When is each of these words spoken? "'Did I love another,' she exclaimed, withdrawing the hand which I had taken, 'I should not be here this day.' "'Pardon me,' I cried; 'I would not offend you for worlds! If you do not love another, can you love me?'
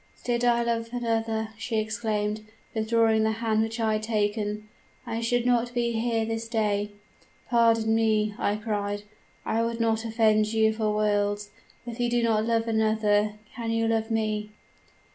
"'Did 0.23 0.43
I 0.43 0.63
love 0.63 0.89
another,' 0.91 1.49
she 1.59 1.77
exclaimed, 1.77 2.43
withdrawing 2.73 3.21
the 3.21 3.33
hand 3.33 3.61
which 3.61 3.79
I 3.79 3.93
had 3.93 4.01
taken, 4.01 4.67
'I 5.05 5.21
should 5.21 5.45
not 5.45 5.75
be 5.75 5.91
here 5.91 6.25
this 6.25 6.47
day.' 6.47 6.93
"'Pardon 7.51 7.93
me,' 7.93 8.33
I 8.39 8.55
cried; 8.55 9.03
'I 9.45 9.61
would 9.63 9.79
not 9.79 10.03
offend 10.03 10.53
you 10.53 10.73
for 10.73 10.89
worlds! 10.91 11.51
If 11.85 11.99
you 11.99 12.09
do 12.09 12.23
not 12.23 12.47
love 12.47 12.67
another, 12.67 13.33
can 13.55 13.69
you 13.69 13.87
love 13.87 14.09
me?' 14.09 14.49